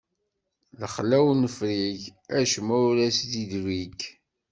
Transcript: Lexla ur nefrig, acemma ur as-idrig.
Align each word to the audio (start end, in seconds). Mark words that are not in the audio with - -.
Lexla 0.79 1.17
ur 1.29 1.35
nefrig, 1.43 2.01
acemma 2.37 2.75
ur 2.87 2.97
as-idrig. 3.07 3.99